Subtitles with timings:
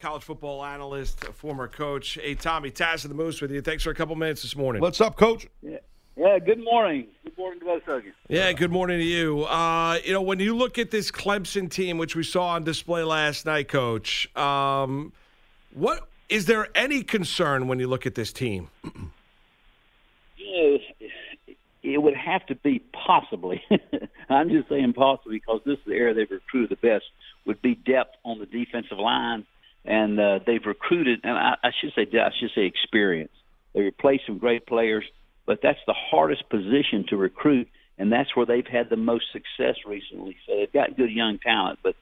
[0.00, 2.20] College football analyst, former coach.
[2.22, 3.60] Hey, Tommy, Taz of the Moose with you.
[3.60, 4.80] Thanks for a couple minutes this morning.
[4.80, 5.48] What's up, Coach?
[5.60, 5.78] Yeah,
[6.16, 7.08] yeah good morning.
[7.24, 8.12] Good morning to both of you.
[8.28, 9.42] Yeah, good morning to you.
[9.42, 13.02] Uh, you know, when you look at this Clemson team, which we saw on display
[13.02, 15.12] last night, Coach, um,
[15.74, 18.68] what is there any concern when you look at this team?
[20.36, 20.78] you
[21.08, 23.60] know, it would have to be possibly.
[24.28, 27.06] I'm just saying possibly because this is the area they've recruited the best.
[27.46, 29.44] Would be depth on the defensive line
[29.84, 33.32] and uh, they've recruited, and I, I should say, I should say experience.
[33.74, 35.04] They replaced some great players,
[35.46, 39.76] but that's the hardest position to recruit, and that's where they've had the most success
[39.86, 40.36] recently.
[40.46, 41.94] So they've got good young talent, but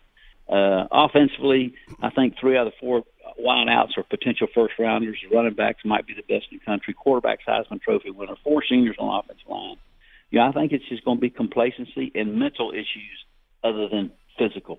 [0.48, 3.04] uh, offensively, I think three out of the four
[3.40, 5.18] wideouts are potential first rounders.
[5.32, 6.94] Running backs might be the best in the country.
[6.94, 8.36] Quarterbacks Heisman Trophy winner.
[8.44, 9.76] Four seniors on the offensive line.
[10.30, 13.24] Yeah, I think it's just going to be complacency and mental issues
[13.64, 14.78] other than physical.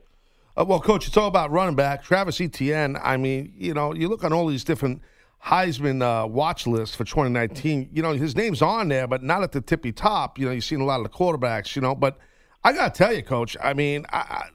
[0.58, 2.03] Uh, well, coach, it's all about running back.
[2.03, 2.97] Travis Etienne.
[3.03, 5.02] I mean, you know, you look on all these different
[5.45, 7.89] Heisman uh, watch lists for 2019.
[7.94, 10.39] You know, his name's on there, but not at the tippy top.
[10.39, 11.75] You know, you've seen a lot of the quarterbacks.
[11.75, 12.17] You know, but
[12.63, 13.55] I got to tell you, coach.
[13.61, 14.50] I mean, I,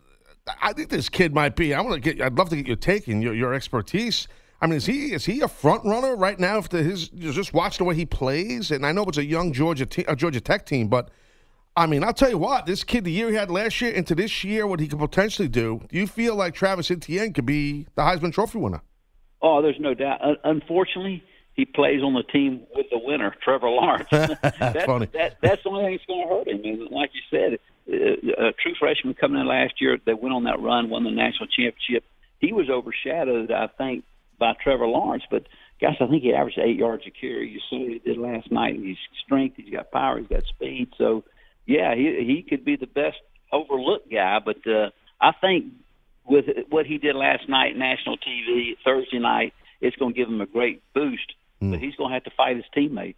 [0.48, 1.72] I, I think this kid might be.
[1.72, 2.20] I want to get.
[2.20, 4.26] I'd love to get your take and your, your expertise.
[4.60, 6.58] I mean, is he is he a front runner right now?
[6.58, 9.86] If his just watch the way he plays, and I know it's a young Georgia
[9.86, 11.10] te- uh, Georgia Tech team, but
[11.76, 14.14] I mean, I'll tell you what, this kid, the year he had last year into
[14.14, 17.86] this year, what he could potentially do, do you feel like Travis Etienne could be
[17.94, 18.82] the Heisman Trophy winner?
[19.40, 20.20] Oh, there's no doubt.
[20.22, 24.08] Uh, unfortunately, he plays on the team with the winner, Trevor Lawrence.
[24.10, 25.06] that's, that's funny.
[25.14, 26.64] That, that's the only thing that's going to hurt him.
[26.64, 27.58] And like you said,
[27.90, 31.10] uh, a true freshman coming in last year, they went on that run, won the
[31.10, 32.04] national championship.
[32.38, 34.04] He was overshadowed, I think,
[34.38, 35.24] by Trevor Lawrence.
[35.30, 35.46] But
[35.80, 37.48] gosh, I think he averaged eight yards a carry.
[37.48, 38.76] You saw what he did last night.
[38.76, 40.88] He's strength, he's got power, he's got speed.
[40.98, 41.24] So
[41.66, 43.18] yeah, he he could be the best
[43.52, 44.38] overlooked guy.
[44.44, 44.90] But uh,
[45.20, 45.72] I think
[46.24, 50.40] with what he did last night, national TV, Thursday night, it's going to give him
[50.40, 51.34] a great boost.
[51.60, 51.72] Mm.
[51.72, 53.16] But he's going to have to fight his teammate.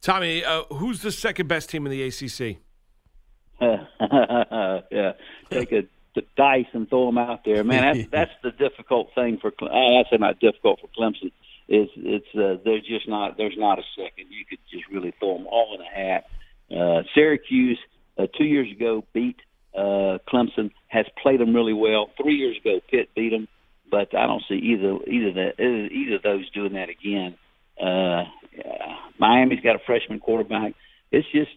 [0.00, 2.58] Tommy, uh, who's the second best team in the ACC?
[4.90, 5.12] yeah,
[5.48, 5.84] take a
[6.36, 8.08] dice and throw them out there, man.
[8.10, 9.52] That's that's the difficult thing for.
[9.62, 11.30] I say not difficult for Clemson.
[11.68, 14.26] Is it's uh, there's just not there's not a second.
[14.30, 16.24] You could just really throw them all in a hat
[16.76, 17.78] uh, Syracuse
[18.18, 19.36] uh, two years ago beat
[19.76, 22.10] uh, Clemson, has played them really well.
[22.20, 23.48] Three years ago, Pitt beat them,
[23.90, 27.36] but I don't see either either the, either of those doing that again.
[27.80, 28.24] Uh,
[29.18, 30.74] Miami's got a freshman quarterback.
[31.10, 31.50] It's just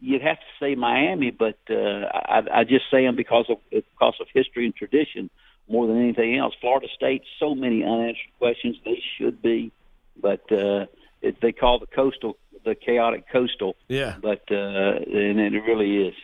[0.00, 4.14] you'd have to say Miami, but uh, I, I just say them because of because
[4.20, 5.30] of history and tradition
[5.68, 6.54] more than anything else.
[6.60, 8.76] Florida State, so many unanswered questions.
[8.84, 9.72] They should be,
[10.20, 10.86] but uh,
[11.22, 13.76] it, they call the coastal the chaotic coastal.
[13.88, 14.16] Yeah.
[14.20, 16.14] But uh, and it really is.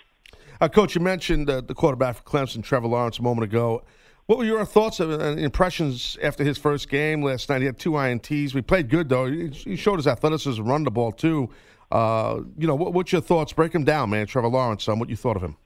[0.60, 3.82] Uh, Coach, you mentioned uh, the quarterback for Clemson, Trevor Lawrence, a moment ago.
[4.26, 7.62] What were your thoughts and impressions after his first game last night?
[7.62, 8.54] He had two ints.
[8.54, 9.26] We played good though.
[9.26, 11.50] He showed his athleticism, run the ball too.
[11.90, 13.52] Uh, you know, what, what's your thoughts?
[13.52, 14.26] Break him down, man.
[14.26, 15.56] Trevor Lawrence, um, what you thought of him?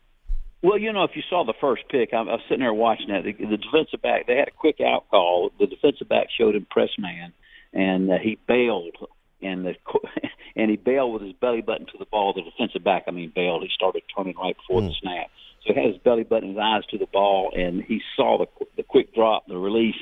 [0.63, 3.09] Well, you know, if you saw the first pick, I, I was sitting there watching
[3.09, 3.25] that.
[3.25, 5.51] The, the defensive back, they had a quick out call.
[5.59, 7.35] The defensive back showed him press man,
[7.75, 8.97] and uh, he bailed
[9.45, 9.75] and the
[10.57, 12.33] and he bailed with his belly button to the ball.
[12.33, 13.63] The defensive back, I mean, bailed.
[13.63, 14.89] He started turning right before mm.
[14.89, 15.07] the hmm.
[15.09, 15.31] snap,
[15.67, 18.67] so he had his belly button, his eyes to the ball, and he saw the
[18.77, 19.97] the quick drop, the release.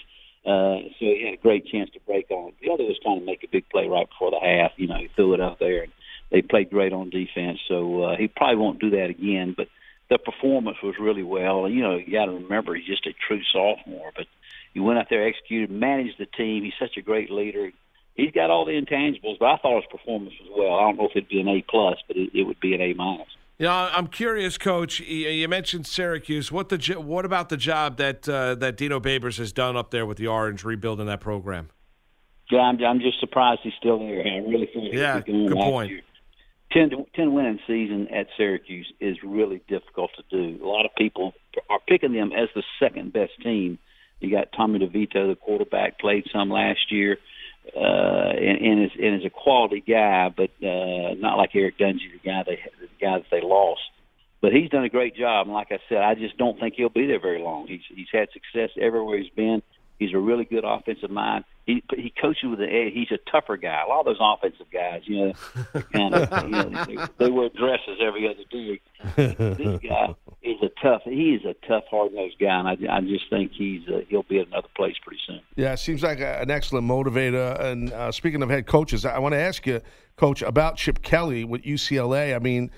[0.44, 2.52] Uh, so he had a great chance to break on.
[2.60, 4.72] The other was trying to make a big play right before the half.
[4.76, 5.92] You know, he threw it up there, and
[6.30, 7.60] they played great on defense.
[7.68, 9.54] So uh, he probably won't do that again.
[9.56, 9.68] But
[10.10, 11.68] the performance was really well.
[11.68, 14.26] You know, you got to remember he's just a true sophomore, but
[14.74, 16.64] he went out there, executed, managed the team.
[16.64, 17.70] He's such a great leader
[18.14, 20.74] he's got all the intangibles, but I thought his performance was well.
[20.74, 22.80] I don't know if it'd be an A plus, but it, it would be an
[22.80, 23.28] A minus.
[23.58, 25.00] You know, I'm curious, Coach.
[25.00, 26.50] You mentioned Syracuse.
[26.50, 30.04] What the what about the job that uh, that Dino Babers has done up there
[30.06, 31.68] with the Orange, rebuilding that program?
[32.50, 34.20] Yeah, I'm, I'm just surprised he's still there.
[34.26, 35.90] I really think yeah, good point.
[35.90, 36.00] Year.
[36.72, 40.64] 10, 10 winning season at Syracuse is really difficult to do.
[40.64, 41.34] A lot of people
[41.68, 43.78] are picking them as the second best team.
[44.20, 47.18] You got Tommy DeVito, the quarterback, played some last year
[47.76, 52.12] uh, and, and is and is a quality guy, but uh, not like Eric Dungey,
[52.12, 53.80] the guy they the guy that they lost.
[54.40, 56.88] But he's done a great job, and like I said, I just don't think he'll
[56.88, 57.68] be there very long.
[57.68, 59.62] He's he's had success everywhere he's been.
[59.98, 61.44] He's a really good offensive mind.
[61.64, 62.92] He he coaches with the edge.
[62.92, 63.82] He's a tougher guy.
[63.86, 65.32] A lot of those offensive guys, you know,
[65.92, 68.80] kind of you know, they, they wear dresses every other day.
[69.16, 70.14] This guy
[70.82, 71.02] tough.
[71.04, 74.24] He is a tough, hard nosed guy, and I, I just think he's uh, he'll
[74.24, 75.40] be at another place pretty soon.
[75.56, 77.58] Yeah, it seems like a, an excellent motivator.
[77.60, 79.80] And uh, speaking of head coaches, I want to ask you,
[80.16, 82.34] Coach, about Chip Kelly with UCLA.
[82.34, 82.70] I mean.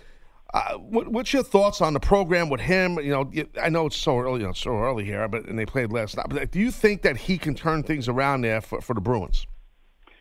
[0.52, 2.96] Uh, what, what's your thoughts on the program with him?
[3.00, 5.66] You know, I know it's so early, you know, so early here, but and they
[5.66, 6.26] played last night.
[6.28, 9.48] But do you think that he can turn things around there for, for the Bruins?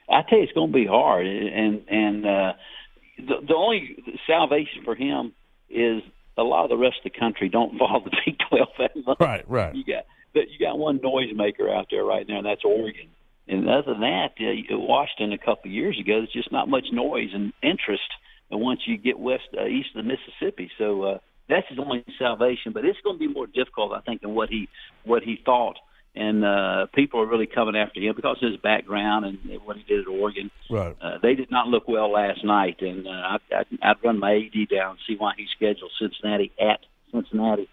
[0.09, 2.53] I tell you, it's going to be hard, and and uh,
[3.17, 3.95] the the only
[4.25, 5.33] salvation for him
[5.69, 6.01] is
[6.37, 9.17] a lot of the rest of the country don't follow the Big Twelve that much.
[9.19, 9.75] Right, right.
[9.75, 13.09] You got you got one noisemaker out there right now, and that's Oregon.
[13.47, 16.85] And other than that, uh, Washington a couple of years ago, there's just not much
[16.91, 18.03] noise and interest
[18.49, 20.71] once you get west uh, east of the Mississippi.
[20.77, 21.17] So uh,
[21.49, 22.71] that's his only salvation.
[22.71, 24.69] But it's going to be more difficult, I think, than what he
[25.03, 25.77] what he thought.
[26.15, 29.83] And uh, people are really coming after him because of his background and what he
[29.83, 30.51] did at Oregon.
[30.69, 30.95] Right.
[31.01, 34.35] Uh, they did not look well last night, and uh, I, I'd, I'd run my
[34.35, 36.81] AD down and see why he scheduled Cincinnati at
[37.11, 37.67] Cincinnati.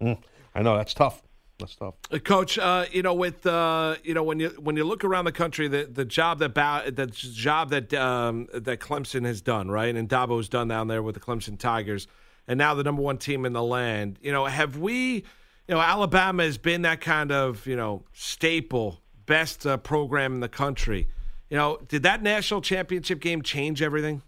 [0.00, 0.18] Mm,
[0.54, 1.22] I know that's tough.
[1.58, 1.94] That's tough.
[2.10, 5.24] Uh, Coach, uh, you know, with uh, you know when you when you look around
[5.24, 9.70] the country, the, the job that ba- the job that um, that Clemson has done,
[9.70, 12.06] right, and Dabo's done down there with the Clemson Tigers,
[12.46, 14.18] and now the number one team in the land.
[14.20, 15.24] You know, have we,
[15.68, 20.40] you know, Alabama has been that kind of you know staple, best uh, program in
[20.40, 21.08] the country.
[21.50, 24.22] You know, did that national championship game change everything?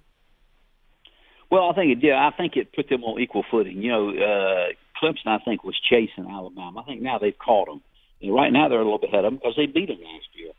[1.50, 2.12] Well, I think it did.
[2.12, 3.82] I think it put them on equal footing.
[3.82, 4.68] You know, uh,
[5.00, 6.80] Clemson, I think, was chasing Alabama.
[6.80, 7.80] I think now they've caught them.
[8.20, 10.28] And right now they're a little bit ahead of them because they beat them last
[10.34, 10.52] year.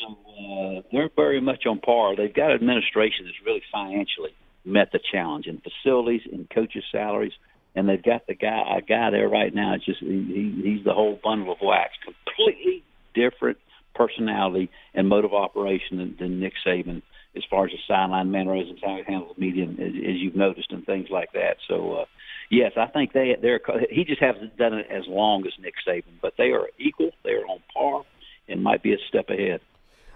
[0.00, 2.16] So uh, they're very much on par.
[2.16, 4.34] They've got administration that's really financially
[4.64, 7.32] met the challenge in facilities, in coaches' salaries,
[7.74, 9.74] and they've got the guy, a guy there right now.
[9.74, 11.92] It's just he, he's the whole bundle of wax.
[12.04, 12.82] Completely
[13.14, 13.58] different
[13.94, 17.02] personality and mode of operation than, than Nick Saban
[17.36, 20.70] as far as the sideline mannerisms, how he handles the media, as, as you've noticed,
[20.70, 21.56] and things like that.
[21.66, 22.04] So, uh,
[22.50, 23.60] yes, I think they they're
[23.90, 27.10] he just hasn't done it as long as Nick Saban, but they are equal.
[27.24, 28.02] They are on par,
[28.48, 29.60] and might be a step ahead.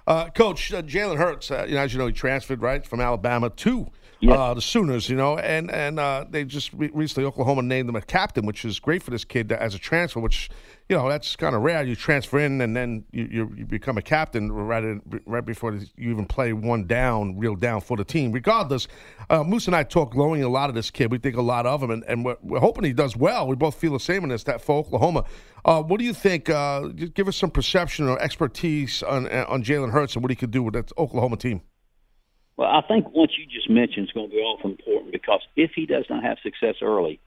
[0.07, 3.01] Uh, Coach uh, Jalen Hurts, uh, you know, as you know, he transferred right from
[3.01, 3.91] Alabama to
[4.25, 7.97] Uh, the Sooners, you know, and and uh, they just re- recently Oklahoma named him
[7.97, 10.21] a captain, which is great for this kid as a transfer.
[10.21, 10.49] Which
[10.89, 11.83] you know that's kind of rare.
[11.85, 15.75] You transfer in and then you, you, you become a captain right in, right before
[15.75, 18.33] you even play one down, real down for the team.
[18.33, 18.89] Regardless,
[19.29, 21.13] uh, Moose and I talk glowing a lot of this kid.
[21.13, 23.47] We think a lot of him, and, and we're, we're hoping he does well.
[23.47, 24.45] We both feel the same in this.
[24.45, 25.25] That for Oklahoma,
[25.67, 26.49] uh, what do you think?
[26.49, 30.51] Uh, give us some perception or expertise on on Jalen Hurts and what he could
[30.51, 31.61] do with that Oklahoma team.
[32.57, 35.73] Well, I think what you just mentioned is going to be awful important because if
[35.75, 37.21] he does not have success early,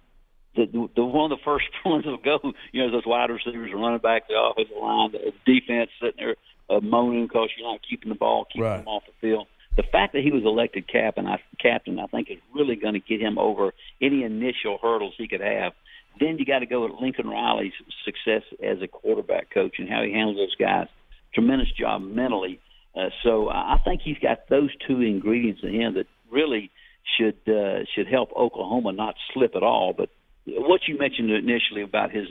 [0.55, 2.39] the, the, the one of the first ones will go,
[2.71, 6.35] you know, those wide receivers running back the offensive line, the defense sitting there
[6.69, 8.77] uh, moaning because you're not keeping the ball, keeping Right.
[8.77, 9.47] them off the field.
[9.77, 12.99] The fact that he was elected captain, I, captain, I think, is really going to
[12.99, 13.71] get him over
[14.01, 15.73] any initial hurdles he could have.
[16.19, 17.71] Then you got to go with Lincoln Riley's
[18.03, 20.87] success as a quarterback coach and how he handles those guys.
[21.33, 22.59] Tremendous job mentally.
[22.95, 26.71] Uh, so I think he's got those two ingredients in him that really
[27.17, 29.93] should uh, should help Oklahoma not slip at all.
[29.93, 30.09] But
[30.45, 32.27] what you mentioned initially about his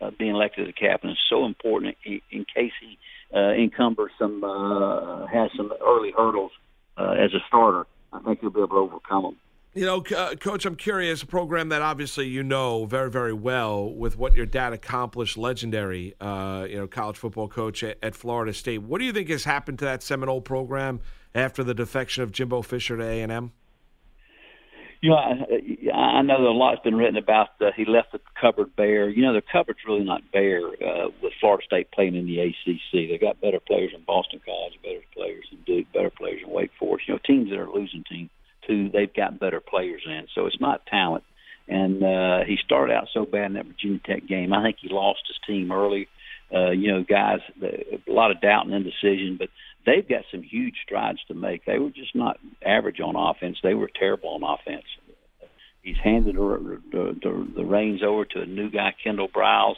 [0.00, 2.98] uh, being elected as a captain is so important in, in case he
[3.34, 6.52] uh, encumbers some uh, has some early hurdles
[6.96, 7.86] uh, as a starter.
[8.12, 9.36] I think he'll be able to overcome them.
[9.74, 11.22] You know, uh, Coach, I'm curious.
[11.22, 16.14] A program that obviously you know very, very well with what your dad accomplished, legendary,
[16.20, 18.82] uh, you know, college football coach at, at Florida State.
[18.82, 21.00] What do you think has happened to that Seminole program
[21.34, 23.50] after the defection of Jimbo Fisher to A and M?
[25.00, 28.76] You know, I, I know that a lot's been written about he left the cupboard
[28.76, 29.08] bare.
[29.08, 33.10] You know, the cupboard's really not bare uh, with Florida State playing in the ACC.
[33.10, 36.70] They got better players in Boston College, better players in Duke, better players in Wake
[36.78, 37.08] Forest.
[37.08, 38.30] You know, teams that are losing teams
[38.66, 40.26] too, they've got better players in.
[40.34, 41.24] So it's not talent.
[41.66, 44.52] And uh, he started out so bad in that Virginia Tech game.
[44.52, 46.08] I think he lost his team early.
[46.54, 49.48] Uh, you know, guys, a lot of doubt and indecision, but
[49.86, 51.64] they've got some huge strides to make.
[51.64, 53.56] They were just not average on offense.
[53.62, 54.84] They were terrible on offense.
[55.82, 59.76] He's handed the, the, the, the reins over to a new guy, Kendal Briles.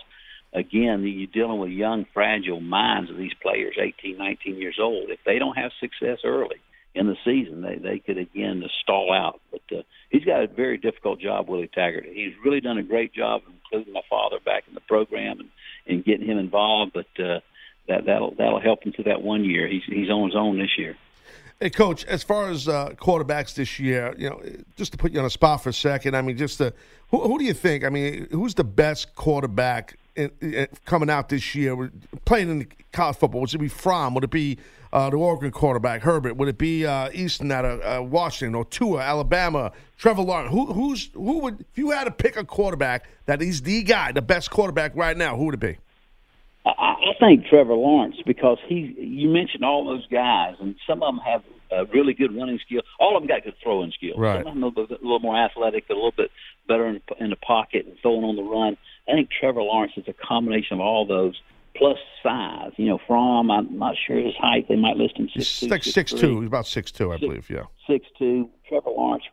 [0.52, 5.11] Again, you're dealing with young, fragile minds of these players, 18, 19 years old.
[5.11, 6.57] If they don't have success early
[6.97, 9.41] in the season, they, they could, again, stall out.
[9.53, 12.07] But uh, he's got a very difficult job, Willie Taggart.
[12.12, 15.50] He's really done a great job, including my father back in the program and,
[15.87, 16.93] and getting him involved.
[16.95, 17.41] But uh,
[17.88, 19.69] that, that'll, that'll help him through that one year.
[19.69, 20.97] He's, he's on his own this year.
[21.61, 22.05] Hey, coach.
[22.05, 24.43] As far as uh, quarterbacks this year, you know,
[24.76, 26.17] just to put you on a spot for a second.
[26.17, 26.75] I mean, just to,
[27.11, 27.85] who, who do you think?
[27.85, 31.90] I mean, who's the best quarterback in, in, coming out this year,
[32.25, 33.42] playing in college football?
[33.42, 34.14] Would it be Fromm?
[34.14, 34.58] Would it be
[34.92, 36.37] uh, the Oregon quarterback Herbert?
[36.37, 39.73] Would it be uh, Eason out of uh, Washington or Tua, Alabama?
[39.99, 40.52] Trevor Lawrence?
[40.52, 44.12] Who, who's who would if you had to pick a quarterback that is the guy,
[44.12, 45.37] the best quarterback right now?
[45.37, 45.78] Who would it be?
[46.64, 48.94] I, I think Trevor Lawrence because he.
[48.99, 52.82] You mentioned all those guys, and some of them have a really good running skill.
[53.00, 54.18] All of them got good throwing skills.
[54.18, 54.44] Right.
[54.44, 56.30] Some of them a, bit, a little more athletic, a little bit
[56.68, 58.76] better in, in the pocket and throwing on the run.
[59.09, 61.41] I think Trevor Lawrence is a combination of all those
[61.77, 62.73] plus size.
[62.77, 64.67] You know, from I'm not sure his height.
[64.69, 66.41] They might list him six He's like six two.
[66.41, 67.51] He's about six two, I Six- believe.
[67.51, 67.65] Yeah.
[67.87, 68.51] six two.
[68.69, 69.25] Trevor Lawrence,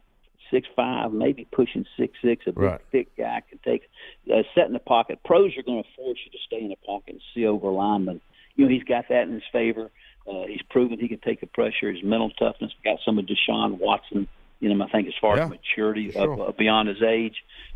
[0.51, 2.45] six five, maybe pushing six six.
[2.47, 2.81] A big Right.
[2.91, 3.89] thick guy can take
[4.31, 5.19] uh, set in the pocket.
[5.25, 8.21] Pros are going to force you to stay in the pocket and see over linemen.
[8.55, 9.89] You know he's got that in his favor.
[10.29, 11.91] Uh, he's proven he can take the pressure.
[11.91, 14.27] His mental toughness got some of Deshaun Watson.
[14.63, 16.33] You know, I think as far Yeah, as maturity sure.
[16.33, 17.35] of, uh, beyond his age.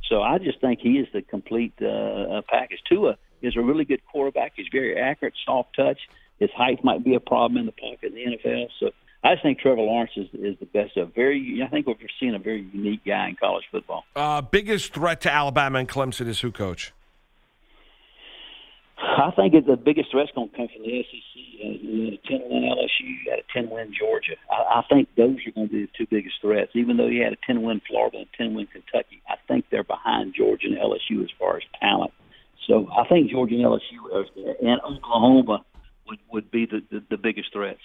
[0.09, 2.79] So I just think he is the complete uh, uh, package.
[2.87, 4.53] Tua is a really good quarterback.
[4.55, 5.99] He's very accurate, soft touch.
[6.39, 8.67] His height might be a problem in the pocket in the NFL.
[8.79, 8.91] So
[9.23, 10.95] I just think Trevor Lawrence is, is the best.
[10.95, 14.05] A very, I think we're seeing a very unique guy in college football.
[14.15, 16.93] Uh, biggest threat to Alabama and Clemson is who, coach?
[18.97, 21.41] I think it, the biggest threat's going to come from the SEC.
[21.63, 24.35] Uh, you had a 10 win LSU, had a 10 win Georgia.
[24.51, 26.71] I, I think those are going to be the two biggest threats.
[26.73, 29.65] Even though you had a 10 win Florida and a 10 win Kentucky, I think
[29.69, 32.11] they're behind Georgia and LSU as far as talent.
[32.67, 34.25] So I think Georgia and LSU are,
[34.61, 35.63] and Oklahoma
[36.07, 37.81] would, would be the, the, the biggest threats.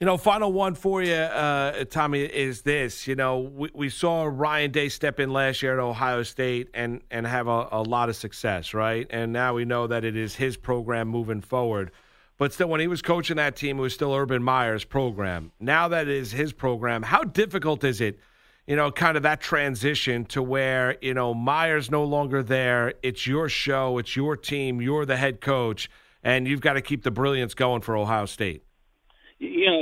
[0.00, 3.08] You know, final one for you, uh, Tommy, is this.
[3.08, 7.02] You know, we, we saw Ryan Day step in last year at Ohio State and,
[7.10, 9.08] and have a, a lot of success, right?
[9.10, 11.90] And now we know that it is his program moving forward.
[12.36, 15.50] But still, when he was coaching that team, it was still Urban Meyer's program.
[15.58, 18.20] Now that it is his program, how difficult is it,
[18.68, 22.94] you know, kind of that transition to where, you know, Meyer's no longer there?
[23.02, 25.90] It's your show, it's your team, you're the head coach,
[26.22, 28.62] and you've got to keep the brilliance going for Ohio State.
[29.40, 29.77] Know,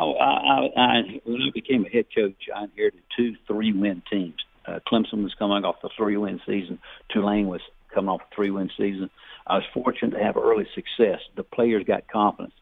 [0.00, 4.36] I, I, when I became a head coach, I inherited two three-win teams.
[4.66, 6.78] Uh, Clemson was coming off a three-win season.
[7.12, 7.60] Tulane was
[7.94, 9.10] coming off a three-win season.
[9.46, 11.20] I was fortunate to have early success.
[11.36, 12.54] The players got confidence.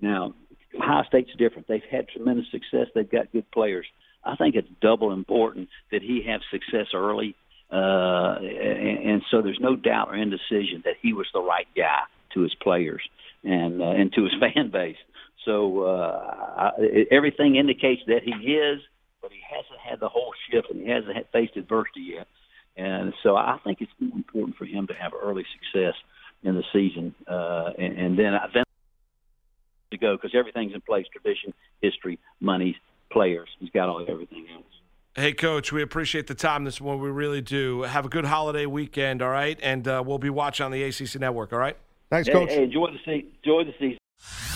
[0.00, 0.34] Now,
[0.78, 1.68] Ohio State's different.
[1.68, 2.88] They've had tremendous success.
[2.94, 3.86] They've got good players.
[4.24, 7.34] I think it's double important that he have success early,
[7.72, 12.02] uh, and, and so there's no doubt or indecision that he was the right guy
[12.34, 13.02] to his players
[13.44, 14.96] and uh, and to his fan base.
[15.46, 16.70] So uh, I,
[17.10, 18.80] everything indicates that he is,
[19.22, 22.26] but he hasn't had the whole shift and he hasn't had, faced adversity yet.
[22.76, 25.94] And so I think it's more important for him to have early success
[26.42, 28.64] in the season, uh, and, and then then
[29.92, 32.76] to go because everything's in place: tradition, history, money,
[33.10, 33.48] players.
[33.58, 34.64] He's got all everything else.
[35.14, 37.02] Hey, Coach, we appreciate the time this morning.
[37.02, 37.82] We really do.
[37.82, 39.58] Have a good holiday weekend, all right?
[39.62, 41.78] And uh, we'll be watching on the ACC Network, all right?
[42.10, 42.50] Thanks, Hey, coach.
[42.50, 43.32] hey, enjoy the season.
[43.42, 44.55] Enjoy the season.